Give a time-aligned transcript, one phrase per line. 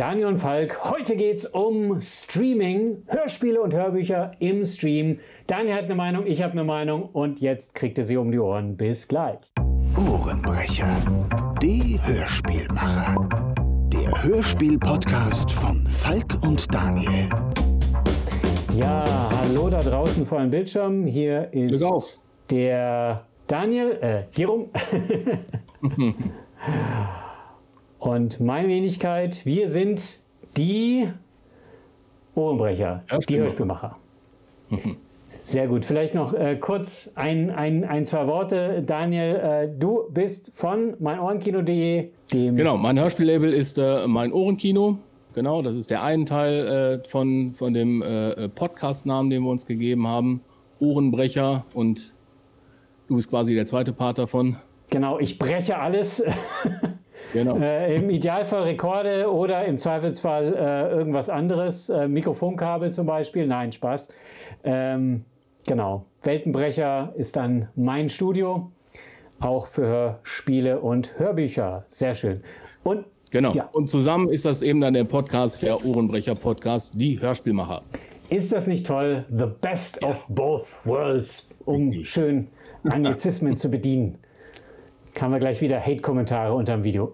[0.00, 0.90] Daniel und Falk.
[0.90, 5.18] Heute geht es um Streaming, Hörspiele und Hörbücher im Stream.
[5.46, 8.38] Daniel hat eine Meinung, ich habe eine Meinung und jetzt kriegt ihr sie um die
[8.38, 8.78] Ohren.
[8.78, 9.52] Bis gleich.
[10.10, 10.88] Ohrenbrecher,
[11.60, 13.28] die Hörspielmacher.
[13.92, 17.28] Der Hörspiel-Podcast von Falk und Daniel.
[18.74, 21.04] Ja, hallo da draußen vor dem Bildschirm.
[21.04, 24.70] Hier ist der Daniel, äh, hier rum.
[28.00, 30.20] Und meine Wenigkeit, wir sind
[30.56, 31.06] die
[32.34, 33.92] Ohrenbrecher, die Hörspielmacher.
[35.44, 35.84] Sehr gut.
[35.84, 38.82] Vielleicht noch äh, kurz ein, ein, ein, zwei Worte.
[38.86, 42.08] Daniel, äh, du bist von meinohrenkino.de.
[42.30, 44.98] Genau, mein Hörspiellabel ist äh, mein Ohrenkino.
[45.34, 49.66] Genau, das ist der eine Teil äh, von, von dem äh, Podcast-Namen, den wir uns
[49.66, 50.40] gegeben haben.
[50.78, 52.14] Ohrenbrecher und
[53.08, 54.56] du bist quasi der zweite Part davon.
[54.88, 56.24] Genau, ich breche alles.
[57.32, 57.58] Genau.
[57.58, 61.88] Äh, Im Idealfall Rekorde oder im Zweifelsfall äh, irgendwas anderes.
[61.88, 63.46] Äh, Mikrofonkabel zum Beispiel.
[63.46, 64.08] Nein, Spaß.
[64.64, 65.24] Ähm,
[65.66, 66.06] genau.
[66.22, 68.70] Weltenbrecher ist dann mein Studio.
[69.38, 71.84] Auch für Hörspiele und Hörbücher.
[71.86, 72.42] Sehr schön.
[72.82, 73.52] Und Genau.
[73.52, 73.68] Ja.
[73.72, 77.82] Und zusammen ist das eben dann der Podcast, der Ohrenbrecher Podcast, die Hörspielmacher.
[78.28, 79.24] Ist das nicht toll?
[79.30, 80.08] The best ja.
[80.08, 82.10] of both worlds, um Richtig.
[82.10, 82.48] schön
[82.82, 84.18] Anglizismen zu bedienen
[85.18, 87.12] haben wir gleich wieder Hate-Kommentare unter dem Video.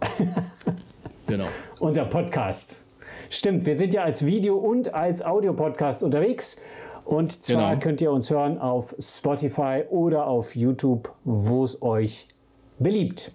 [1.27, 1.47] genau.
[1.81, 2.85] Unter Podcast.
[3.31, 6.57] Stimmt, wir sind ja als Video- und als Audio-Podcast unterwegs.
[7.05, 7.81] Und zwar genau.
[7.81, 12.27] könnt ihr uns hören auf Spotify oder auf YouTube, wo es euch
[12.79, 13.33] beliebt.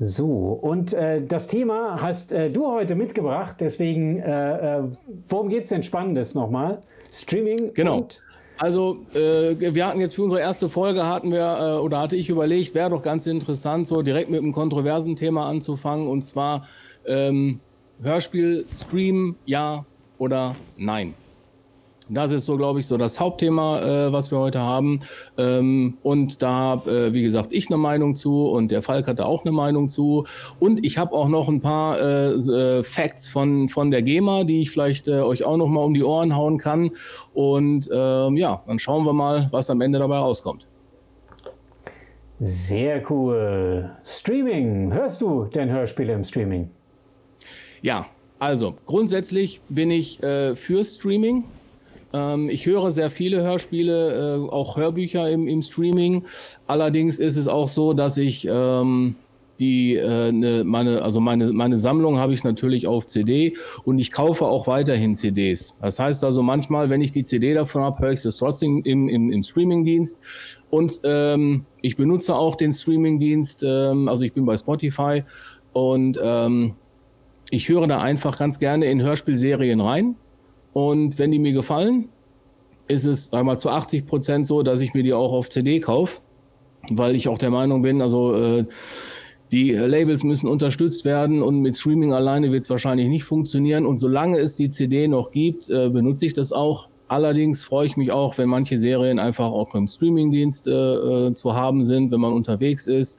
[0.00, 0.26] So,
[0.60, 4.82] und äh, das Thema hast äh, du heute mitgebracht, deswegen, äh, äh
[5.28, 6.82] worum geht es denn Spannendes nochmal?
[7.10, 7.98] Streaming genau.
[7.98, 8.22] und
[8.58, 12.28] also, äh, wir hatten jetzt für unsere erste Folge hatten wir äh, oder hatte ich
[12.28, 16.66] überlegt, wäre doch ganz interessant, so direkt mit einem kontroversen Thema anzufangen und zwar
[17.06, 17.60] ähm,
[18.02, 19.84] Hörspiel, Stream, ja
[20.18, 21.14] oder nein.
[22.08, 25.00] Das ist so, glaube ich, so das Hauptthema, äh, was wir heute haben.
[25.36, 29.26] Ähm, und da habe, äh, wie gesagt, ich eine Meinung zu und der Falk hatte
[29.26, 30.24] auch eine Meinung zu.
[30.58, 34.62] Und ich habe auch noch ein paar äh, äh, Facts von, von der GEMA, die
[34.62, 36.90] ich vielleicht äh, euch auch noch mal um die Ohren hauen kann.
[37.34, 40.66] Und ähm, ja, dann schauen wir mal, was am Ende dabei rauskommt.
[42.38, 43.90] Sehr cool.
[44.04, 44.92] Streaming.
[44.92, 46.70] Hörst du denn Hörspiele im Streaming?
[47.82, 48.06] Ja,
[48.38, 51.44] also grundsätzlich bin ich äh, für Streaming.
[52.12, 56.24] Ähm, ich höre sehr viele Hörspiele, äh, auch Hörbücher im, im, Streaming.
[56.66, 59.16] Allerdings ist es auch so, dass ich ähm,
[59.60, 64.12] die äh, ne, meine also meine meine Sammlung habe ich natürlich auf CD und ich
[64.12, 65.76] kaufe auch weiterhin CDs.
[65.80, 69.08] Das heißt also manchmal, wenn ich die CD davon habe, höre ich es trotzdem im,
[69.08, 70.22] im, im Streamingdienst
[70.70, 73.64] und ähm, ich benutze auch den Streamingdienst.
[73.66, 75.24] Ähm, also ich bin bei Spotify
[75.72, 76.74] und ähm,
[77.50, 80.16] ich höre da einfach ganz gerne in Hörspielserien rein.
[80.78, 82.08] Und wenn die mir gefallen,
[82.86, 86.20] ist es einmal zu 80 Prozent so, dass ich mir die auch auf CD kaufe,
[86.88, 88.64] weil ich auch der Meinung bin, also äh,
[89.50, 93.86] die Labels müssen unterstützt werden und mit Streaming alleine wird es wahrscheinlich nicht funktionieren.
[93.86, 96.88] Und solange es die CD noch gibt, äh, benutze ich das auch.
[97.08, 101.54] Allerdings freue ich mich auch, wenn manche Serien einfach auch im Streamingdienst äh, äh zu
[101.54, 103.18] haben sind, wenn man unterwegs ist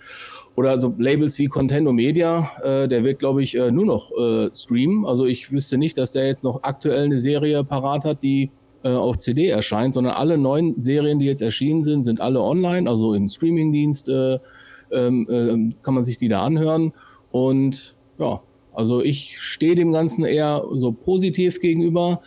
[0.56, 4.50] oder so Labels wie Contendo Media, äh, der wird, glaube ich, äh, nur noch äh,
[4.54, 5.06] streamen.
[5.06, 8.52] Also ich wüsste nicht, dass der jetzt noch aktuell eine Serie parat hat, die
[8.82, 13.14] auf CD erscheint, sondern alle neuen Serien, die jetzt erschienen sind, sind alle online, also
[13.14, 14.40] im Streamingdienst äh,
[14.92, 16.94] ähm, äh, kann man sich die da anhören.
[17.32, 18.42] Und ja,
[18.74, 22.22] also ich stehe dem Ganzen eher so positiv gegenüber.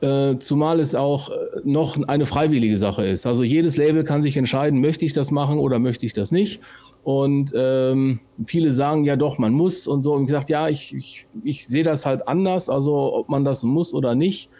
[0.00, 1.30] Äh, zumal es auch
[1.64, 3.26] noch eine freiwillige Sache ist.
[3.26, 6.60] Also jedes Label kann sich entscheiden, möchte ich das machen oder möchte ich das nicht.
[7.02, 10.12] Und ähm, viele sagen ja doch, man muss und so.
[10.12, 12.68] Und gesagt, ja, ich, ich, ich sehe das halt anders.
[12.68, 14.50] Also ob man das muss oder nicht,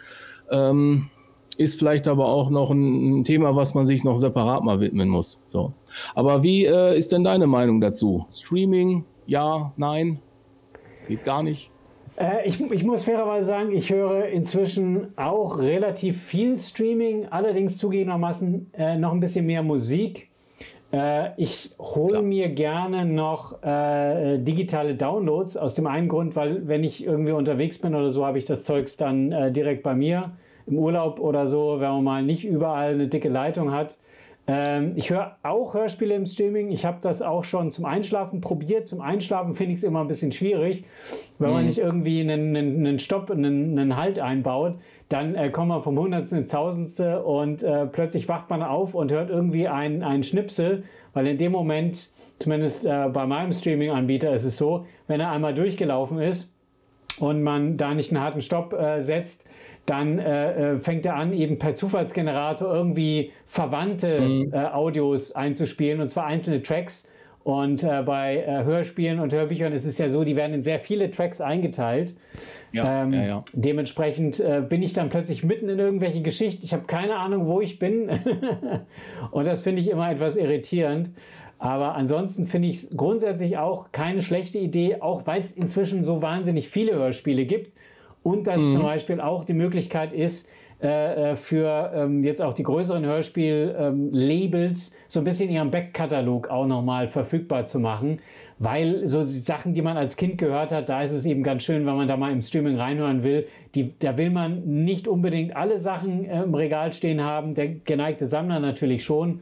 [0.49, 1.09] ähm,
[1.57, 5.09] ist vielleicht aber auch noch ein, ein, Thema, was man sich noch separat mal widmen
[5.09, 5.39] muss.
[5.45, 5.73] So.
[6.15, 8.25] Aber wie äh, ist denn deine Meinung dazu?
[8.31, 10.19] Streaming, ja, nein?
[11.07, 11.69] Geht gar nicht?
[12.17, 18.71] Äh, ich, ich, muss fairerweise sagen, ich höre inzwischen auch relativ viel Streaming, allerdings zugegebenermaßen
[18.73, 20.29] äh, noch ein bisschen mehr Musik.
[20.91, 26.83] Äh, ich hole mir gerne noch äh, digitale Downloads aus dem einen Grund, weil wenn
[26.83, 30.31] ich irgendwie unterwegs bin oder so, habe ich das Zeugs dann äh, direkt bei mir
[30.65, 33.97] im Urlaub oder so, wenn man mal nicht überall eine dicke Leitung hat.
[34.47, 36.71] Ähm, ich höre auch Hörspiele im Streaming.
[36.71, 38.87] Ich habe das auch schon zum Einschlafen probiert.
[38.87, 40.85] Zum Einschlafen finde ich es immer ein bisschen schwierig,
[41.37, 41.53] wenn mhm.
[41.53, 44.75] man nicht irgendwie einen, einen, einen Stopp, einen, einen Halt einbaut
[45.09, 49.11] dann äh, kommt man vom Hundertsten ins Tausendste und äh, plötzlich wacht man auf und
[49.11, 50.83] hört irgendwie einen Schnipsel,
[51.13, 52.09] weil in dem Moment,
[52.39, 56.51] zumindest äh, bei meinem Streaming-Anbieter ist es so, wenn er einmal durchgelaufen ist,
[57.19, 59.43] und man da nicht einen harten Stopp äh, setzt,
[59.87, 64.53] dann äh, äh, fängt er an, eben per Zufallsgenerator irgendwie verwandte mhm.
[64.53, 67.07] äh, Audios einzuspielen, und zwar einzelne Tracks.
[67.43, 70.79] Und äh, bei äh, Hörspielen und Hörbüchern ist es ja so, die werden in sehr
[70.79, 72.17] viele Tracks eingeteilt.
[72.73, 73.45] Ja, ähm, ja, ja.
[73.53, 76.65] Dementsprechend äh, bin ich dann plötzlich mitten in irgendwelche Geschichten.
[76.65, 78.09] Ich habe keine Ahnung, wo ich bin.
[79.31, 81.11] und das finde ich immer etwas irritierend.
[81.57, 86.21] Aber ansonsten finde ich es grundsätzlich auch keine schlechte Idee, auch weil es inzwischen so
[86.21, 87.71] wahnsinnig viele Hörspiele gibt
[88.27, 88.73] und dass mhm.
[88.73, 90.49] zum Beispiel auch die Möglichkeit ist,
[90.81, 96.49] äh, äh, für ähm, jetzt auch die größeren Hörspiel-Labels ähm, so ein bisschen ihren Backkatalog
[96.49, 98.19] auch nochmal verfügbar zu machen.
[98.59, 101.85] Weil so Sachen, die man als Kind gehört hat, da ist es eben ganz schön,
[101.85, 103.47] wenn man da mal im Streaming reinhören will.
[103.75, 107.55] Die, da will man nicht unbedingt alle Sachen äh, im Regal stehen haben.
[107.55, 109.41] Der geneigte Sammler natürlich schon.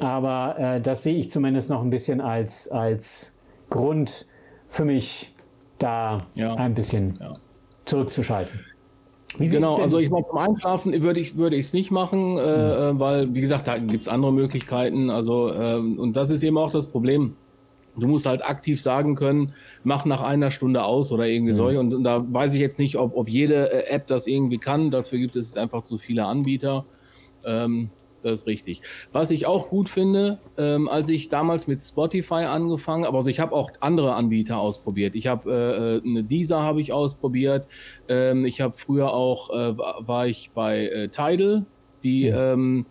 [0.00, 3.32] Aber äh, das sehe ich zumindest noch ein bisschen als, als
[3.70, 4.26] Grund
[4.68, 5.34] für mich,
[5.78, 6.54] da ja.
[6.54, 7.36] ein bisschen ja
[7.84, 8.60] zurückzuschalten.
[9.38, 13.00] Genau, also ich meine, zum Einschlafen würde ich es würde nicht machen, äh, mhm.
[13.00, 15.08] weil, wie gesagt, da gibt es andere Möglichkeiten.
[15.08, 17.34] Also, äh, und das ist eben auch das Problem.
[17.96, 19.52] Du musst halt aktiv sagen können,
[19.84, 21.56] mach nach einer Stunde aus oder irgendwie mhm.
[21.56, 21.66] so.
[21.66, 24.90] Und, und, da weiß ich jetzt nicht, ob, ob jede äh, App das irgendwie kann.
[24.90, 26.84] Dafür gibt es einfach zu viele Anbieter.
[27.44, 27.90] Ähm,
[28.22, 28.82] das ist richtig.
[29.12, 33.40] Was ich auch gut finde, ähm, als ich damals mit Spotify angefangen, aber also ich
[33.40, 35.14] habe auch andere Anbieter ausprobiert.
[35.14, 37.66] Ich habe äh, äh, eine Deezer habe ich ausprobiert.
[38.08, 41.66] Ähm, ich habe früher auch äh, war ich bei äh, Tidal,
[42.02, 42.52] die ja.
[42.52, 42.86] ähm,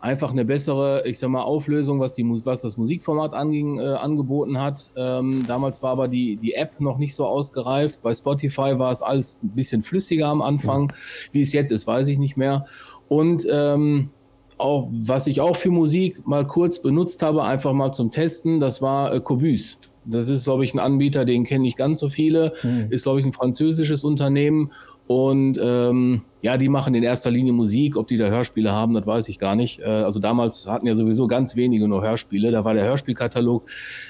[0.00, 4.60] einfach eine bessere, ich sag mal, Auflösung, was, die, was das Musikformat anging, äh, angeboten
[4.60, 4.90] hat.
[4.96, 8.02] Ähm, damals war aber die, die App noch nicht so ausgereift.
[8.02, 10.92] Bei Spotify war es alles ein bisschen flüssiger am Anfang.
[11.32, 12.66] Wie es jetzt ist, weiß ich nicht mehr.
[13.08, 14.10] Und ähm,
[14.58, 18.82] auch, was ich auch für Musik mal kurz benutzt habe, einfach mal zum Testen, das
[18.82, 19.78] war äh, Cobus.
[20.04, 22.54] Das ist, glaube ich, ein Anbieter, den kenne ich ganz so viele.
[22.62, 22.86] Mhm.
[22.90, 24.70] Ist, glaube ich, ein französisches Unternehmen.
[25.08, 27.96] Und ähm, ja, die machen in erster Linie Musik.
[27.96, 29.80] Ob die da Hörspiele haben, das weiß ich gar nicht.
[29.80, 32.50] Äh, also damals hatten ja sowieso ganz wenige nur Hörspiele.
[32.50, 33.66] Da war der Hörspielkatalog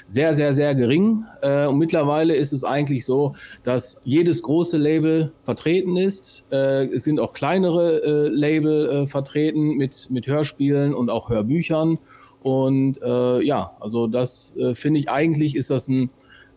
[0.07, 1.23] sehr, sehr, sehr gering.
[1.41, 6.43] Äh, und mittlerweile ist es eigentlich so, dass jedes große Label vertreten ist.
[6.51, 11.97] Äh, es sind auch kleinere äh, Label äh, vertreten mit, mit Hörspielen und auch Hörbüchern.
[12.43, 16.09] Und äh, ja, also das finde ich eigentlich ist das ein,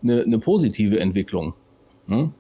[0.02, 1.54] eine, eine positive Entwicklung.
[2.08, 2.32] Hm?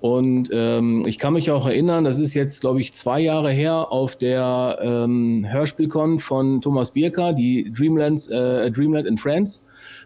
[0.00, 3.92] Und ähm, ich kann mich auch erinnern, das ist jetzt, glaube ich, zwei Jahre her
[3.92, 9.60] auf der ähm, Hörspielcon von Thomas Bierker, die Dreamlands, äh, Dreamland in France.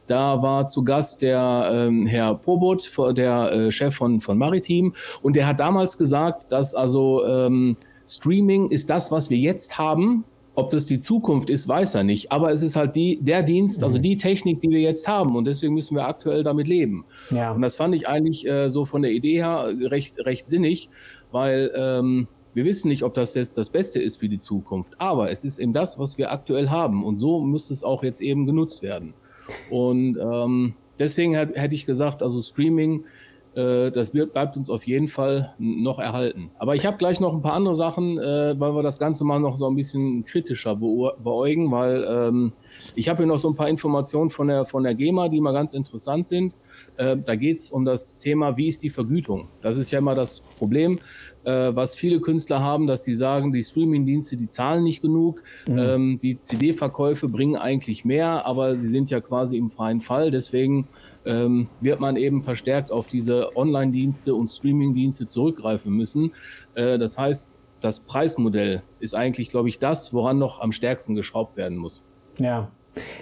[0.06, 4.94] Da war zu Gast der ähm, Herr Probot, der äh, Chef von, von Maritim.
[5.22, 7.76] Und der hat damals gesagt, dass also ähm,
[8.06, 12.30] Streaming ist das, was wir jetzt haben, ob das die Zukunft ist, weiß er nicht.
[12.30, 14.02] Aber es ist halt die, der Dienst, also mhm.
[14.02, 15.36] die Technik, die wir jetzt haben.
[15.36, 17.04] Und deswegen müssen wir aktuell damit leben.
[17.30, 17.52] Ja.
[17.52, 20.90] Und das fand ich eigentlich äh, so von der Idee her recht, recht sinnig,
[21.32, 24.92] weil ähm, wir wissen nicht, ob das jetzt das Beste ist für die Zukunft.
[24.98, 27.04] Aber es ist eben das, was wir aktuell haben.
[27.04, 29.14] Und so müsste es auch jetzt eben genutzt werden.
[29.70, 33.04] Und ähm, deswegen hätte ich gesagt, also Streaming äh,
[33.54, 36.50] das bleibt uns auf jeden Fall noch erhalten.
[36.58, 39.38] Aber ich habe gleich noch ein paar andere Sachen, äh, weil wir das Ganze mal
[39.38, 42.52] noch so ein bisschen kritischer beäugen, weil ähm,
[42.94, 45.52] ich habe hier noch so ein paar Informationen von der, von der GEMA, die mal
[45.52, 46.56] ganz interessant sind.
[46.96, 49.48] Äh, da geht es um das Thema, wie ist die Vergütung?
[49.60, 50.98] Das ist ja immer das Problem,
[51.44, 55.78] äh, was viele Künstler haben, dass die sagen, die Streaming-Dienste, die zahlen nicht genug, mhm.
[55.78, 60.30] ähm, die CD-Verkäufe bringen eigentlich mehr, aber sie sind ja quasi im freien Fall.
[60.30, 60.88] Deswegen
[61.26, 66.32] ähm, wird man eben verstärkt auf diese Online-Dienste und Streaming-Dienste zurückgreifen müssen.
[66.74, 71.56] Äh, das heißt, das Preismodell ist eigentlich, glaube ich, das, woran noch am stärksten geschraubt
[71.56, 72.02] werden muss.
[72.38, 72.70] Ja,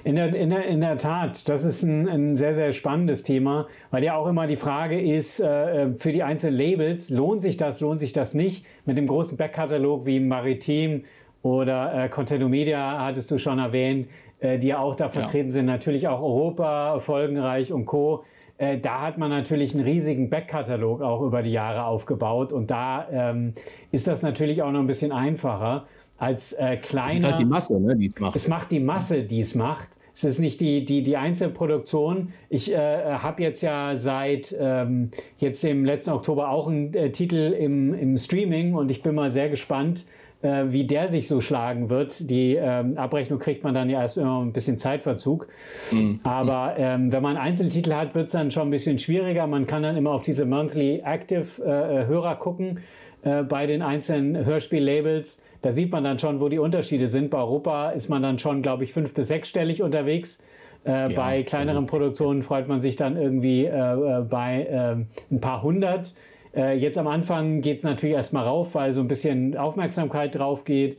[0.04, 3.66] in der, in, der, in der Tat, das ist ein, ein sehr, sehr spannendes Thema,
[3.90, 7.80] weil ja auch immer die Frage ist, äh, für die einzelnen Labels, lohnt sich das,
[7.80, 8.66] lohnt sich das nicht?
[8.84, 11.04] Mit dem großen Backkatalog wie Maritim
[11.42, 14.08] oder äh, Contento Media hattest du schon erwähnt,
[14.42, 15.52] äh, die ja auch da vertreten ja.
[15.52, 18.24] sind, natürlich auch Europa, Folgenreich und Co.
[18.58, 23.06] Äh, da hat man natürlich einen riesigen Backkatalog auch über die Jahre aufgebaut und da
[23.10, 23.54] ähm,
[23.92, 25.86] ist das natürlich auch noch ein bisschen einfacher
[26.18, 27.10] als äh, kleiner.
[27.10, 28.36] Es ist halt die Masse, ne, die es macht.
[28.36, 29.88] Es macht die Masse, die es macht.
[30.14, 32.32] Es ist nicht die, die, die Einzelproduktion.
[32.50, 37.56] Ich äh, habe jetzt ja seit ähm, jetzt im letzten Oktober auch einen äh, Titel
[37.58, 40.04] im, im Streaming und ich bin mal sehr gespannt,
[40.42, 42.28] äh, wie der sich so schlagen wird.
[42.28, 45.48] Die ähm, Abrechnung kriegt man dann ja erst immer ein bisschen Zeitverzug.
[45.90, 46.20] Mhm.
[46.24, 49.46] Aber ähm, wenn man Einzeltitel hat, wird es dann schon ein bisschen schwieriger.
[49.46, 52.80] Man kann dann immer auf diese Monthly Active äh, Hörer gucken
[53.22, 55.42] äh, bei den einzelnen Hörspiellabels.
[55.62, 57.30] Da sieht man dann schon, wo die Unterschiede sind.
[57.30, 60.42] Bei Europa ist man dann schon, glaube ich, fünf- bis sechsstellig unterwegs.
[60.84, 65.62] Äh, ja, bei kleineren Produktionen freut man sich dann irgendwie äh, äh bei ein paar
[65.62, 66.12] hundert.
[66.54, 70.64] Äh, jetzt am Anfang geht es natürlich erstmal rauf, weil so ein bisschen Aufmerksamkeit drauf
[70.64, 70.98] geht.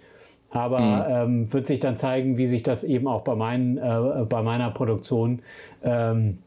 [0.50, 1.06] Aber mhm.
[1.10, 4.70] ähm, wird sich dann zeigen, wie sich das eben auch bei, meinen, äh, bei meiner
[4.70, 5.42] Produktion
[5.84, 6.38] ähm,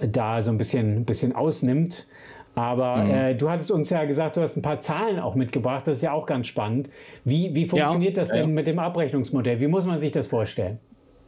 [0.00, 2.08] da so ein bisschen, bisschen ausnimmt.
[2.56, 3.10] Aber mhm.
[3.10, 5.86] äh, du hattest uns ja gesagt, du hast ein paar Zahlen auch mitgebracht.
[5.86, 6.88] Das ist ja auch ganz spannend.
[7.24, 8.46] Wie, wie funktioniert ja, das denn ja.
[8.46, 9.60] mit dem Abrechnungsmodell?
[9.60, 10.78] Wie muss man sich das vorstellen?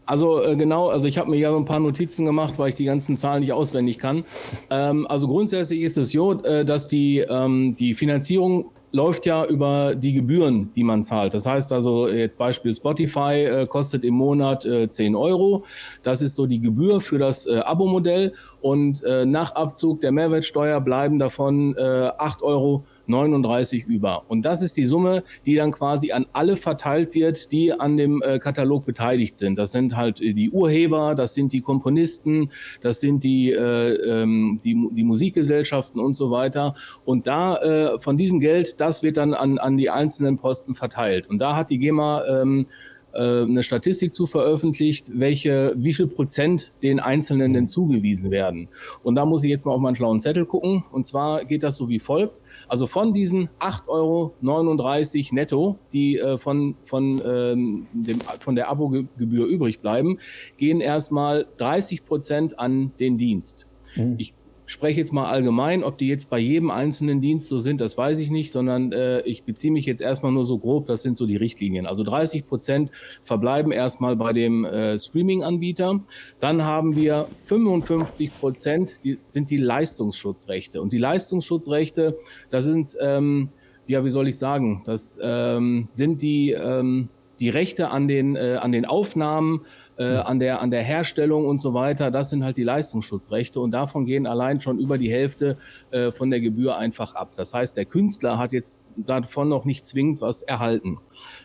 [0.06, 2.76] Also äh, genau, also ich habe mir ja so ein paar Notizen gemacht, weil ich
[2.76, 4.24] die ganzen Zahlen nicht auswendig kann.
[4.70, 9.94] Ähm, also grundsätzlich ist es so, äh, dass die, ähm, die Finanzierung läuft ja über
[9.94, 11.34] die Gebühren, die man zahlt.
[11.34, 15.64] Das heißt also, jetzt Beispiel Spotify äh, kostet im Monat äh, 10 Euro.
[16.02, 18.32] Das ist so die Gebühr für das äh, Abo-Modell.
[18.60, 24.24] Und äh, nach Abzug der Mehrwertsteuer bleiben davon äh, 8 Euro 39 über.
[24.28, 28.22] Und das ist die Summe, die dann quasi an alle verteilt wird, die an dem
[28.22, 29.58] äh, Katalog beteiligt sind.
[29.58, 34.60] Das sind halt äh, die Urheber, das sind die Komponisten, das sind die, äh, ähm,
[34.64, 36.74] die, die Musikgesellschaften und so weiter.
[37.04, 41.28] Und da äh, von diesem Geld, das wird dann an, an die einzelnen Posten verteilt.
[41.28, 46.72] Und da hat die GEMA ähm, äh, eine Statistik zu veröffentlicht, welche, wie viel Prozent
[46.82, 48.68] den Einzelnen denn zugewiesen werden.
[49.02, 50.84] Und da muss ich jetzt mal auf meinen schlauen Zettel gucken.
[50.90, 52.42] Und zwar geht das so wie folgt.
[52.68, 59.46] Also von diesen 8,39 Euro netto, die äh, von, von, ähm, dem, von der Abogebühr
[59.46, 60.18] übrig bleiben,
[60.56, 63.66] gehen erstmal 30 Prozent an den Dienst.
[63.96, 64.14] Mhm.
[64.18, 64.34] Ich
[64.66, 68.18] spreche jetzt mal allgemein, ob die jetzt bei jedem einzelnen Dienst so sind, das weiß
[68.18, 71.26] ich nicht, sondern äh, ich beziehe mich jetzt erstmal nur so grob, das sind so
[71.26, 71.86] die Richtlinien.
[71.86, 72.90] Also 30 Prozent
[73.22, 76.00] verbleiben erstmal bei dem äh, Streaming-Anbieter.
[76.40, 80.82] Dann haben wir 55 Prozent, die sind die Leistungsschutzrechte.
[80.82, 82.18] Und die Leistungsschutzrechte,
[82.50, 83.50] da sind, ähm,
[83.86, 87.08] ja, wie soll ich sagen, das ähm, sind die, ähm,
[87.38, 89.62] die Rechte an den, äh, an den Aufnahmen,
[89.98, 92.10] äh, an, der, an der Herstellung und so weiter.
[92.10, 95.56] Das sind halt die Leistungsschutzrechte und davon gehen allein schon über die Hälfte
[95.90, 97.32] äh, von der Gebühr einfach ab.
[97.36, 100.98] Das heißt, der Künstler hat jetzt davon noch nicht zwingend was erhalten.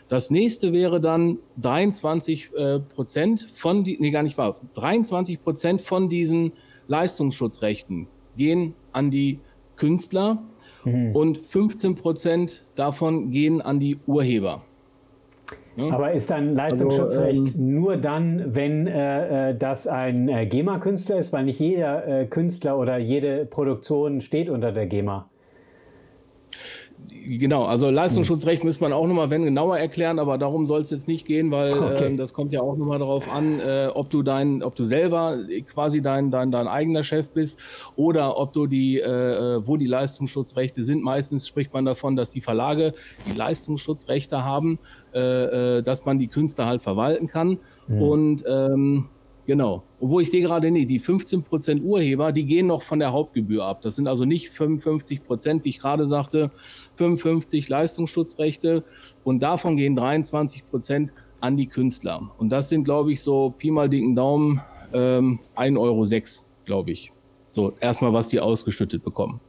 [0.08, 5.82] Das nächste wäre dann 23 äh, Prozent von, die, nee, gar nicht wahr, 23 Prozent
[5.82, 6.54] von diesen
[6.88, 9.40] Leistungsschutzrechten gehen an die
[9.76, 10.44] Künstler
[10.84, 11.16] mhm.
[11.16, 14.64] und 15 Prozent davon gehen an die Urheber.
[15.76, 15.92] Ne?
[15.92, 21.18] Aber ist dann Leistungsschutzrecht also, ähm, nur dann, wenn äh, äh, das ein äh, GEMA-Künstler
[21.18, 25.31] ist, weil nicht jeder äh, Künstler oder jede Produktion steht unter der GEMA?
[27.10, 31.08] Genau, also Leistungsschutzrecht müsste man auch nochmal, wenn genauer erklären, aber darum soll es jetzt
[31.08, 32.06] nicht gehen, weil okay.
[32.06, 35.38] ähm, das kommt ja auch nochmal darauf an, äh, ob du dein, ob du selber
[35.68, 37.60] quasi dein, dein, dein eigener Chef bist
[37.96, 41.04] oder ob du die, äh, äh, wo die Leistungsschutzrechte sind.
[41.04, 42.94] Meistens spricht man davon, dass die Verlage
[43.32, 44.80] die Leistungsschutzrechte haben,
[45.14, 47.60] äh, äh, dass man die Künstler halt verwalten kann.
[47.88, 48.02] Mhm.
[48.02, 49.10] Und ähm,
[49.52, 49.84] Genau.
[50.00, 53.82] Obwohl ich sehe gerade, nee, die 15% Urheber, die gehen noch von der Hauptgebühr ab.
[53.82, 56.52] Das sind also nicht 55% wie ich gerade sagte,
[56.96, 58.86] 55 Leistungsschutzrechte
[59.26, 62.32] und davon gehen 23 Prozent an die Künstler.
[62.38, 64.62] Und das sind, glaube ich, so Pi mal dicken Daumen
[64.94, 66.06] ähm, 1,06 Euro,
[66.64, 67.12] glaube ich.
[67.52, 69.42] So, erstmal, was die ausgeschüttet bekommen.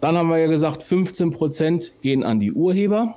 [0.00, 3.14] Dann haben wir ja gesagt, 15 Prozent gehen an die Urheber.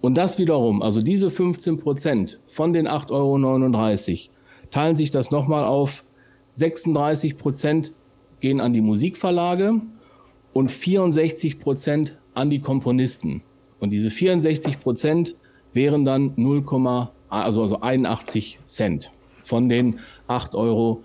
[0.00, 4.39] Und das wiederum, also diese 15 Prozent von den 8,39 Euro,
[4.70, 6.04] teilen sich das nochmal auf.
[6.52, 7.92] 36 Prozent
[8.40, 9.80] gehen an die Musikverlage
[10.52, 13.42] und 64 Prozent an die Komponisten.
[13.78, 15.36] Und diese 64 Prozent
[15.72, 16.64] wären dann 0,
[17.28, 21.02] also, also 81 Cent von den 8,39 Euro.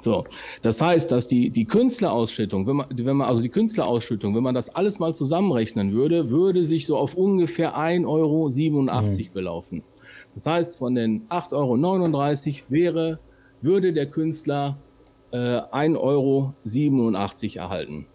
[0.00, 0.24] So,
[0.62, 4.54] das heißt, dass die, die Künstlerausschüttung, wenn man, wenn man, also die Künstlerausschüttung, wenn man
[4.54, 9.32] das alles mal zusammenrechnen würde, würde sich so auf ungefähr 1,87 Euro mhm.
[9.32, 9.82] belaufen.
[10.34, 13.18] Das heißt, von den 8,39 Euro wäre,
[13.60, 14.78] würde der Künstler
[15.32, 16.54] äh, 1,87 Euro
[17.54, 18.06] erhalten.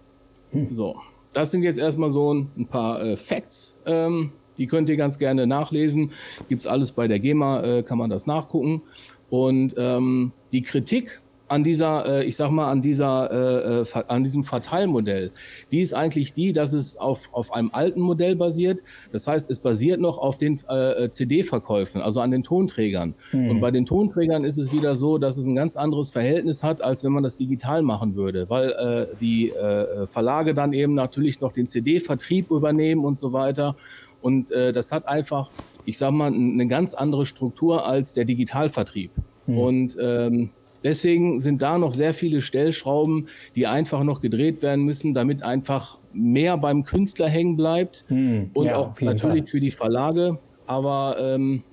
[0.52, 0.74] Hm.
[0.74, 0.96] So,
[1.34, 3.76] das sind jetzt erstmal so ein, paar äh, Facts.
[3.86, 6.12] Ähm, die könnt ihr ganz gerne nachlesen.
[6.48, 8.84] Gibt es alles bei der GEMA, äh, kann man das nachgucken.
[9.30, 11.23] Und ähm, die Kritik
[11.54, 15.32] an dieser, äh, ich sag mal, an dieser, äh, äh an diesem Verteilmodell,
[15.72, 18.82] die ist eigentlich die, dass es auf, auf einem alten Modell basiert.
[19.12, 23.14] Das heißt, es basiert noch auf den äh, CD-Verkäufen, also an den Tonträgern.
[23.32, 23.52] Mhm.
[23.52, 26.82] Und bei den Tonträgern ist es wieder so, dass es ein ganz anderes Verhältnis hat,
[26.82, 31.40] als wenn man das digital machen würde, weil äh, die äh, Verlage dann eben natürlich
[31.40, 33.76] noch den CD-Vertrieb übernehmen und so weiter.
[34.24, 35.52] Und äh, das hat einfach,
[35.86, 39.12] ich sag mal, eine ganz andere Struktur als der Digitalvertrieb.
[39.46, 39.58] Mhm.
[39.58, 40.50] Und ähm,
[40.84, 46.00] Deswegen sind da noch sehr viele Stellschrauben, die einfach noch gedreht werden müssen, damit einfach
[46.12, 49.48] mehr beim Künstler hängen bleibt hm, und ja, auch natürlich Fall.
[49.48, 50.40] für die Verlage.
[50.66, 51.64] Aber ähm,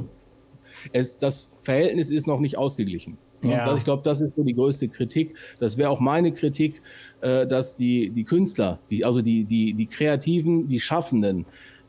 [0.93, 3.19] es, das Verhältnis ist noch nicht ausgeglichen.
[3.43, 3.75] Ja.
[3.75, 5.35] Ich glaube, das ist so die größte Kritik.
[5.59, 6.83] Das wäre auch meine Kritik,
[7.21, 11.47] äh, dass die, die Künstler, die, also die, die, die Kreativen, die Schaffenden,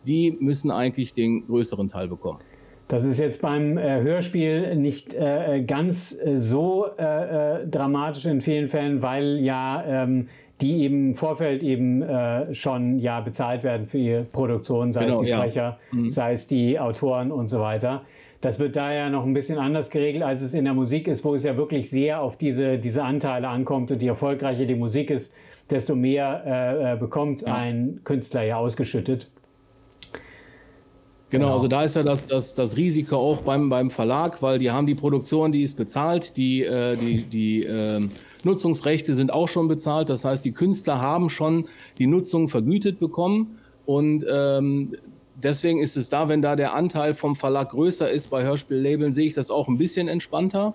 [0.08, 2.40] die müssen eigentlich den größeren Teil bekommen.
[2.92, 8.42] Das ist jetzt beim äh, Hörspiel nicht äh, ganz äh, so äh, äh, dramatisch in
[8.42, 10.28] vielen Fällen, weil ja ähm,
[10.60, 15.22] die eben im Vorfeld eben äh, schon ja bezahlt werden für ihre Produktion, sei genau,
[15.22, 15.98] es die Sprecher, ja.
[15.98, 16.10] mhm.
[16.10, 18.02] sei es die Autoren und so weiter.
[18.42, 21.34] Das wird daher noch ein bisschen anders geregelt, als es in der Musik ist, wo
[21.34, 25.34] es ja wirklich sehr auf diese, diese Anteile ankommt und je erfolgreicher die Musik ist,
[25.70, 27.56] desto mehr bekommt ja.
[27.56, 29.32] ein Künstler ja ausgeschüttet.
[31.32, 34.60] Genau, genau, also da ist ja das, das, das Risiko auch beim, beim Verlag, weil
[34.60, 38.02] die haben die Produktion, die ist bezahlt, die, äh, die, die äh,
[38.44, 40.10] Nutzungsrechte sind auch schon bezahlt.
[40.10, 43.58] Das heißt, die Künstler haben schon die Nutzung vergütet bekommen.
[43.86, 44.94] Und ähm,
[45.42, 49.26] deswegen ist es da, wenn da der Anteil vom Verlag größer ist bei Hörspiellabeln, sehe
[49.26, 50.74] ich das auch ein bisschen entspannter.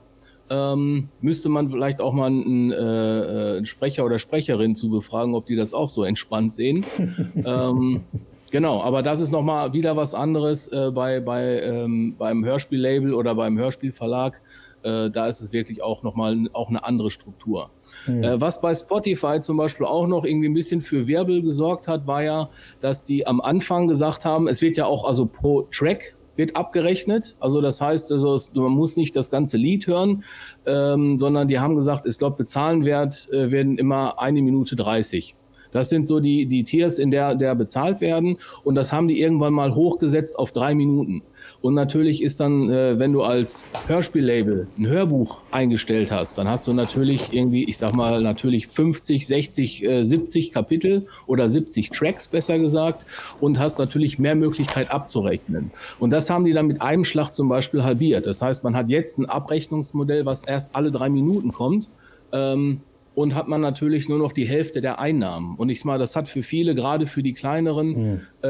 [0.48, 5.34] Ähm, müsste man vielleicht auch mal einen, äh, äh einen, Sprecher oder Sprecherin zu befragen,
[5.34, 6.82] ob die das auch so entspannt sehen.
[7.44, 8.04] ähm,
[8.50, 13.34] Genau, aber das ist nochmal wieder was anderes äh, bei, bei, ähm, beim Hörspiellabel oder
[13.34, 14.40] beim Hörspielverlag.
[14.82, 17.70] Äh, da ist es wirklich auch nochmal auch eine andere Struktur.
[18.06, 18.22] Mhm.
[18.22, 22.06] Äh, was bei Spotify zum Beispiel auch noch irgendwie ein bisschen für Wirbel gesorgt hat,
[22.06, 22.48] war ja,
[22.80, 27.36] dass die am Anfang gesagt haben, es wird ja auch also pro Track wird abgerechnet.
[27.40, 30.22] Also das heißt, also es, man muss nicht das ganze Lied hören,
[30.66, 35.34] ähm, sondern die haben gesagt, ich glaube, bezahlen wird, äh, werden immer eine Minute 30.
[35.76, 38.38] Das sind so die, die Tiers, in der, der bezahlt werden.
[38.64, 41.22] Und das haben die irgendwann mal hochgesetzt auf drei Minuten.
[41.60, 46.66] Und natürlich ist dann, äh, wenn du als Hörspiellabel ein Hörbuch eingestellt hast, dann hast
[46.66, 52.28] du natürlich irgendwie, ich sag mal, natürlich 50, 60, äh, 70 Kapitel oder 70 Tracks
[52.28, 53.06] besser gesagt
[53.40, 55.70] und hast natürlich mehr Möglichkeit abzurechnen.
[55.98, 58.26] Und das haben die dann mit einem Schlag zum Beispiel halbiert.
[58.26, 61.88] Das heißt, man hat jetzt ein Abrechnungsmodell, was erst alle drei Minuten kommt.
[62.32, 62.80] Ähm,
[63.16, 65.56] und hat man natürlich nur noch die Hälfte der Einnahmen.
[65.56, 68.20] Und ich mal, das hat für viele, gerade für die kleineren, mhm.
[68.44, 68.48] äh,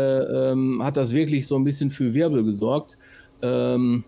[0.51, 2.99] ähm, hat das wirklich so ein bisschen für Wirbel gesorgt.
[3.43, 4.03] Ähm,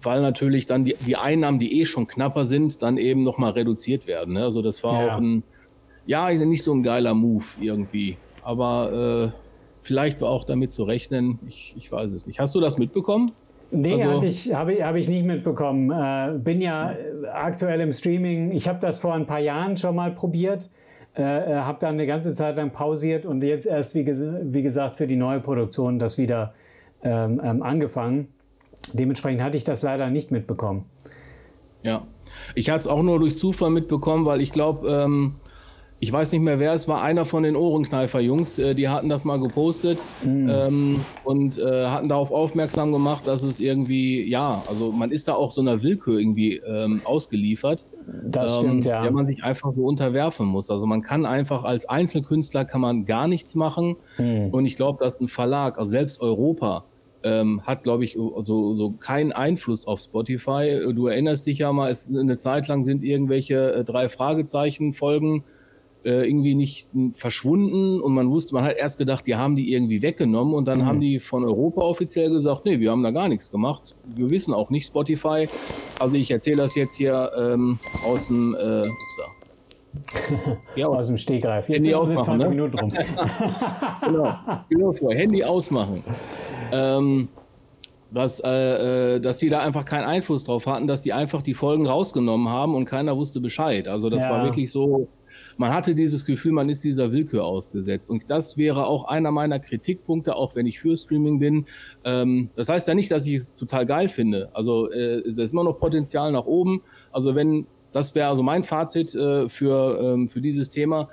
[0.00, 4.06] weil natürlich dann die, die Einnahmen, die eh schon knapper sind, dann eben nochmal reduziert
[4.06, 4.34] werden.
[4.34, 4.42] Ne?
[4.42, 5.14] Also das war ja.
[5.14, 5.42] auch ein,
[6.06, 8.16] ja, nicht so ein geiler Move irgendwie.
[8.42, 9.38] Aber äh,
[9.82, 11.38] vielleicht war auch damit zu rechnen.
[11.46, 12.40] Ich, ich weiß es nicht.
[12.40, 13.30] Hast du das mitbekommen?
[13.70, 15.90] Nee, also, habe ich, hab ich nicht mitbekommen.
[15.90, 16.94] Äh, bin ja
[17.32, 18.52] aktuell im Streaming.
[18.52, 20.70] Ich habe das vor ein paar Jahren schon mal probiert.
[21.16, 24.96] Äh, äh habe dann eine ganze Zeit lang pausiert und jetzt erst, wie, wie gesagt,
[24.96, 26.52] für die neue Produktion das wieder
[27.02, 28.28] ähm, ähm, angefangen.
[28.92, 30.84] Dementsprechend hatte ich das leider nicht mitbekommen.
[31.82, 32.06] Ja,
[32.54, 35.34] ich hatte es auch nur durch Zufall mitbekommen, weil ich glaube, ähm,
[36.04, 39.24] ich weiß nicht mehr wer es war, einer von den Ohrenkneifer-Jungs, äh, die hatten das
[39.24, 40.50] mal gepostet mhm.
[40.50, 45.32] ähm, und äh, hatten darauf aufmerksam gemacht, dass es irgendwie, ja, also man ist da
[45.32, 47.86] auch so einer Willkür irgendwie ähm, ausgeliefert.
[48.22, 49.00] Das ähm, stimmt, ja.
[49.00, 50.70] Der man sich einfach so unterwerfen muss.
[50.70, 53.96] Also man kann einfach als Einzelkünstler kann man gar nichts machen.
[54.18, 54.48] Mhm.
[54.50, 56.84] Und ich glaube, dass ein Verlag, also selbst Europa,
[57.22, 60.80] ähm, hat, glaube ich, so, so keinen Einfluss auf Spotify.
[60.94, 65.44] Du erinnerst dich ja mal, es, eine Zeit lang sind irgendwelche äh, drei Fragezeichen Folgen
[66.04, 70.02] äh, irgendwie nicht verschwunden und man wusste, man hat erst gedacht, die haben die irgendwie
[70.02, 70.86] weggenommen und dann mhm.
[70.86, 73.94] haben die von Europa offiziell gesagt, nee, wir haben da gar nichts gemacht.
[74.04, 75.48] Wir wissen auch nicht Spotify.
[75.98, 78.88] Also ich erzähle das jetzt hier ähm, aus dem äh,
[80.76, 81.68] ja, aus dem Stegreif.
[81.68, 82.50] Jetzt Handy ausmachen, 20 ne?
[82.50, 82.92] Minuten rum.
[84.00, 84.38] genau,
[84.68, 85.14] genau vor.
[85.14, 86.02] Handy ausmachen.
[86.72, 87.28] Ähm,
[88.10, 91.54] dass, äh, äh, dass die da einfach keinen Einfluss drauf hatten, dass die einfach die
[91.54, 93.88] Folgen rausgenommen haben und keiner wusste Bescheid.
[93.88, 94.30] Also das ja.
[94.30, 95.08] war wirklich so,
[95.56, 98.10] man hatte dieses Gefühl, man ist dieser Willkür ausgesetzt.
[98.10, 101.66] Und das wäre auch einer meiner Kritikpunkte, auch wenn ich für Streaming bin.
[102.04, 104.50] Ähm, das heißt ja nicht, dass ich es total geil finde.
[104.52, 106.82] Also äh, es ist immer noch Potenzial nach oben.
[107.12, 111.08] Also wenn, das wäre also mein Fazit äh, für, ähm, für dieses Thema,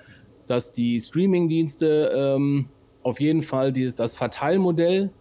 [0.48, 2.68] dass die Streaming-Dienste ähm,
[3.04, 5.12] auf jeden Fall die, das Verteilmodell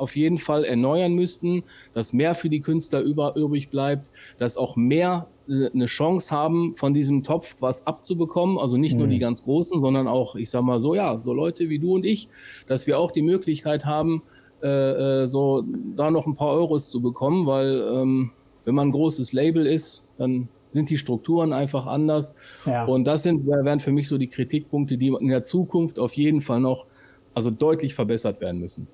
[0.00, 4.74] auf jeden Fall erneuern müssten, dass mehr für die Künstler über, übrig bleibt, dass auch
[4.74, 8.58] mehr eine Chance haben, von diesem Topf was abzubekommen.
[8.58, 9.20] Also nicht nur die mhm.
[9.20, 12.28] ganz Großen, sondern auch, ich sag mal so, ja, so Leute wie du und ich,
[12.66, 14.22] dass wir auch die Möglichkeit haben,
[14.62, 15.64] äh, äh, so
[15.96, 18.30] da noch ein paar Euros zu bekommen, weil ähm,
[18.64, 22.34] wenn man ein großes Label ist, dann sind die Strukturen einfach anders.
[22.64, 22.84] Ja.
[22.84, 26.42] Und das sind, wären für mich so die Kritikpunkte, die in der Zukunft auf jeden
[26.42, 26.86] Fall noch
[27.34, 28.86] also deutlich verbessert werden müssen.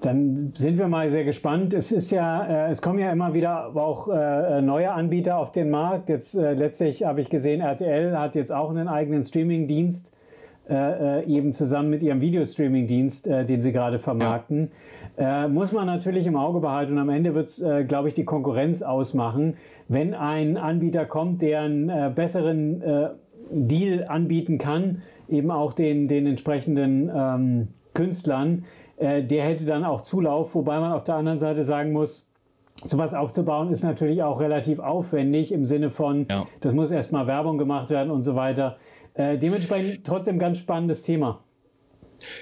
[0.00, 1.74] Dann sind wir mal sehr gespannt.
[1.74, 5.70] Es ist ja, äh, es kommen ja immer wieder auch äh, neue Anbieter auf den
[5.70, 6.08] Markt.
[6.08, 10.12] Jetzt äh, letztlich habe ich gesehen, RTL hat jetzt auch einen eigenen Streaming-Dienst.
[10.70, 14.70] äh, eben zusammen mit ihrem Videostreaming-Dienst, äh, den sie gerade vermarkten.
[15.18, 15.44] Ja.
[15.44, 18.14] Äh, muss man natürlich im Auge behalten und am Ende wird es, äh, glaube ich,
[18.14, 19.56] die Konkurrenz ausmachen.
[19.88, 22.82] Wenn ein Anbieter kommt, der einen äh, besseren
[23.50, 28.64] Deal anbieten kann, eben auch den, den entsprechenden ähm, Künstlern,
[29.00, 32.30] der hätte dann auch Zulauf, wobei man auf der anderen Seite sagen muss,
[32.84, 36.46] sowas aufzubauen ist natürlich auch relativ aufwendig im Sinne von, ja.
[36.60, 38.76] das muss erstmal Werbung gemacht werden und so weiter.
[39.14, 41.40] Äh, dementsprechend trotzdem ganz spannendes Thema.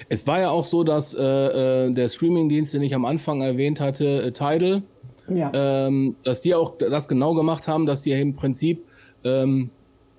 [0.09, 3.79] Es war ja auch so, dass äh, äh der Streamingdienst, den ich am Anfang erwähnt
[3.79, 4.83] hatte, äh, Tidal,
[5.29, 5.51] ja.
[5.53, 8.85] ähm, dass die auch das genau gemacht haben, dass die im Prinzip
[9.23, 9.69] ähm,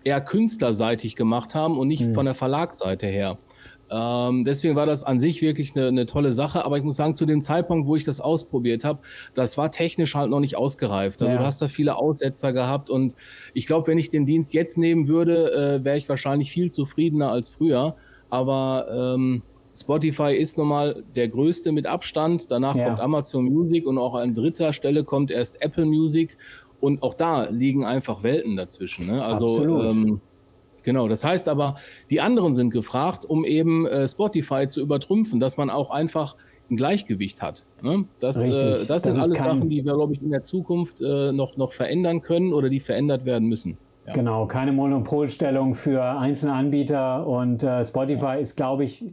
[0.02, 2.14] eher künstlerseitig gemacht haben und nicht mhm.
[2.14, 3.38] von der Verlagsseite her.
[3.90, 6.64] Ähm, deswegen war das an sich wirklich eine, eine, tolle Sache.
[6.64, 9.00] Aber ich muss sagen, zu dem Zeitpunkt, wo ich das ausprobiert habe,
[9.34, 11.20] das war technisch halt noch nicht ausgereift.
[11.22, 11.38] Also ja.
[11.38, 13.14] du hast da viele Aussetzer gehabt und
[13.52, 17.32] ich glaube, wenn ich den Dienst jetzt nehmen würde, äh, wäre ich wahrscheinlich viel zufriedener
[17.32, 17.96] als früher.
[18.30, 19.42] Aber ähm,
[19.74, 22.50] Spotify ist nun mal der größte mit Abstand.
[22.50, 22.86] Danach ja.
[22.86, 26.36] kommt Amazon Music und auch an dritter Stelle kommt erst Apple Music.
[26.80, 29.06] Und auch da liegen einfach Welten dazwischen.
[29.06, 29.22] Ne?
[29.22, 30.20] Also ähm,
[30.84, 31.76] Genau, das heißt aber,
[32.10, 36.36] die anderen sind gefragt, um eben äh, Spotify zu übertrümpfen, dass man auch einfach
[36.70, 37.64] ein Gleichgewicht hat.
[37.82, 38.04] Ne?
[38.20, 41.56] Das, äh, das, sind alles Sachen, die wir, glaube ich, in der Zukunft äh, noch,
[41.56, 43.76] noch verändern können oder die verändert werden müssen.
[44.06, 44.14] Ja.
[44.14, 48.34] Genau, keine Monopolstellung für einzelne Anbieter und äh, Spotify ja.
[48.34, 49.04] ist, glaube ich,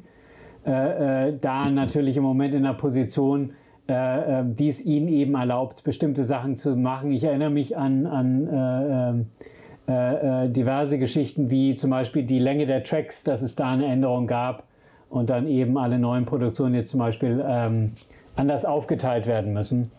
[0.66, 3.54] äh, äh, da natürlich im Moment in der Position,
[3.90, 7.14] die es ihnen eben erlaubt, bestimmte Sachen zu machen.
[7.14, 9.28] Ich erinnere mich an, an ähm,
[9.88, 13.86] äh, äh, diverse Geschichten wie zum Beispiel die Länge der Tracks, dass es da eine
[13.86, 14.64] Änderung gab
[15.10, 17.94] und dann eben alle neuen Produktionen jetzt zum Beispiel ähm,
[18.36, 19.92] anders aufgeteilt werden müssen.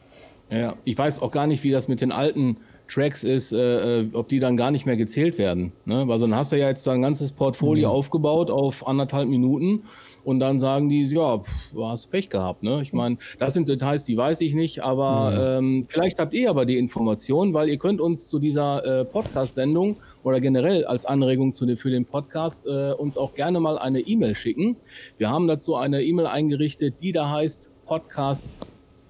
[0.51, 4.11] Ja, ich weiß auch gar nicht, wie das mit den alten Tracks ist, äh, äh
[4.13, 5.73] ob die dann gar nicht mehr gezählt werden.
[5.87, 6.07] Ne?
[6.07, 7.95] Weil dann hast du ja jetzt ein ganzes Portfolio mhm.
[7.95, 9.85] aufgebaut auf anderthalb Minuten
[10.25, 12.63] und dann sagen die, ja, pff, du hast Pech gehabt.
[12.63, 12.81] Ne?
[12.83, 15.67] Ich meine, das sind Details, die weiß ich nicht, aber mhm.
[15.67, 19.97] ähm, vielleicht habt ihr aber die Information, weil ihr könnt uns zu dieser äh, Podcast-Sendung
[20.23, 24.35] oder generell als Anregung zu, für den Podcast äh, uns auch gerne mal eine E-Mail
[24.35, 24.77] schicken.
[25.17, 28.59] Wir haben dazu eine E-Mail eingerichtet, die da heißt podcast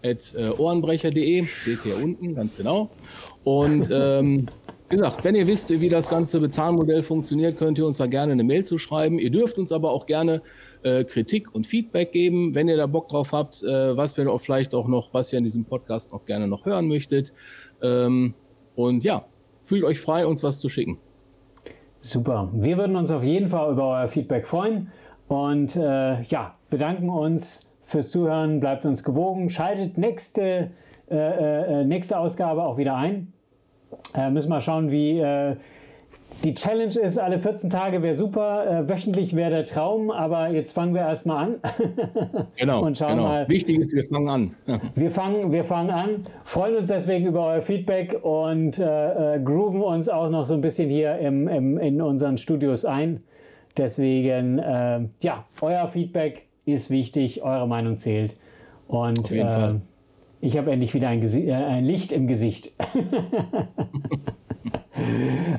[0.05, 2.91] at äh, ohrenbrecher.de, steht hier unten, ganz genau.
[3.45, 4.47] Und ähm,
[4.91, 8.33] wie gesagt, wenn ihr wisst, wie das ganze Bezahlmodell funktioniert, könnt ihr uns da gerne
[8.33, 9.19] eine Mail zu schreiben.
[9.19, 10.41] Ihr dürft uns aber auch gerne
[10.83, 14.41] äh, Kritik und Feedback geben, wenn ihr da Bock drauf habt, äh, was wir auch
[14.41, 17.33] vielleicht auch noch, was ihr in diesem Podcast auch gerne noch hören möchtet.
[17.83, 18.35] Ähm,
[18.75, 19.25] und ja,
[19.65, 20.99] fühlt euch frei, uns was zu schicken.
[22.01, 22.49] Super.
[22.53, 24.93] Wir würden uns auf jeden Fall über euer Feedback freuen
[25.27, 28.61] und äh, ja, bedanken uns fürs Zuhören.
[28.61, 29.51] Bleibt uns gewogen.
[29.51, 30.71] Schaltet nächste,
[31.11, 31.17] äh,
[31.81, 33.33] äh, nächste Ausgabe auch wieder ein.
[34.31, 35.19] Müssen wir schauen, wie
[36.45, 40.73] die Challenge ist, alle 14 Tage wäre super, äh, wöchentlich wäre der Traum, aber jetzt
[40.73, 41.55] fangen wir erstmal an.
[42.57, 42.85] genau.
[42.85, 43.23] Und schauen genau.
[43.25, 43.49] mal.
[43.49, 44.55] Wichtig ist, wir fangen an.
[44.95, 49.83] wir, fangen, wir fangen an, freuen uns deswegen über euer Feedback und äh, äh, grooven
[49.83, 53.23] uns auch noch so ein bisschen hier im, im in unseren Studios ein.
[53.77, 58.37] Deswegen, äh, ja, euer Feedback ist wichtig, eure Meinung zählt.
[58.87, 59.75] Und Auf jeden Fall.
[59.75, 59.79] Äh,
[60.41, 61.21] ich habe endlich wieder ein,
[61.51, 62.73] ein Licht im Gesicht.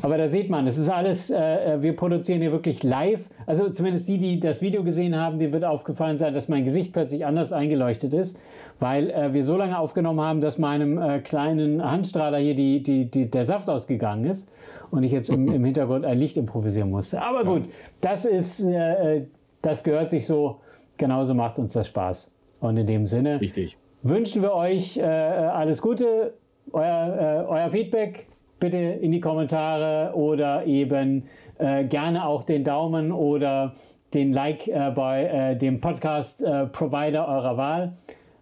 [0.01, 3.29] Aber da sieht man, es ist alles, äh, wir produzieren hier wirklich live.
[3.45, 6.93] Also zumindest die, die das Video gesehen haben, dir wird aufgefallen sein, dass mein Gesicht
[6.93, 8.39] plötzlich anders eingeleuchtet ist,
[8.79, 13.09] weil äh, wir so lange aufgenommen haben, dass meinem äh, kleinen Handstrahler hier die, die,
[13.09, 14.49] die, der Saft ausgegangen ist
[14.91, 17.21] und ich jetzt im, im Hintergrund ein Licht improvisieren musste.
[17.21, 17.63] Aber gut,
[18.01, 19.25] das ist, äh, äh,
[19.61, 20.61] das gehört sich so.
[20.97, 22.27] Genauso macht uns das Spaß.
[22.59, 23.77] Und in dem Sinne Richtig.
[24.03, 26.33] wünschen wir euch äh, alles Gute,
[26.73, 28.25] euer, euer Feedback
[28.59, 31.23] bitte in die Kommentare oder eben
[31.57, 33.73] äh, gerne auch den Daumen oder
[34.13, 37.93] den Like äh, bei äh, dem Podcast-Provider äh, eurer Wahl.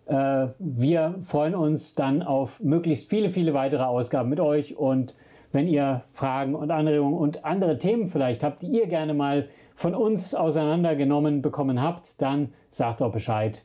[0.06, 5.16] Äh, wir freuen uns dann auf möglichst viele, viele weitere Ausgaben mit euch und
[5.52, 9.96] wenn ihr Fragen und Anregungen und andere Themen vielleicht habt, die ihr gerne mal von
[9.96, 13.64] uns auseinandergenommen bekommen habt, dann sagt doch Bescheid.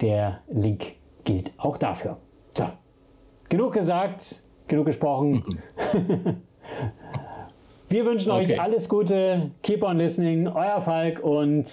[0.00, 2.18] Der Link gilt auch dafür.
[2.54, 2.64] So,
[3.48, 5.44] genug gesagt genug gesprochen.
[7.88, 8.54] Wir wünschen okay.
[8.54, 9.50] euch alles Gute.
[9.62, 10.48] Keep on listening.
[10.48, 11.70] Euer Falk und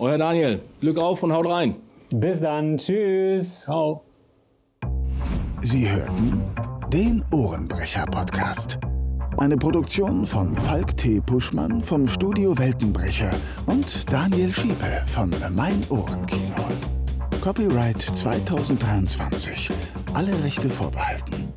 [0.00, 0.60] euer Daniel.
[0.80, 1.76] Glück auf und haut rein.
[2.10, 2.76] Bis dann.
[2.76, 3.64] Tschüss.
[3.64, 4.02] Ciao.
[5.60, 6.42] Sie hörten
[6.92, 8.78] den Ohrenbrecher-Podcast.
[9.38, 11.20] Eine Produktion von Falk T.
[11.20, 13.30] Puschmann vom Studio Weltenbrecher
[13.66, 16.64] und Daniel Schiepe von Mein Ohrenkino.
[17.40, 19.70] Copyright 2023.
[20.14, 21.47] Alle Rechte vorbehalten.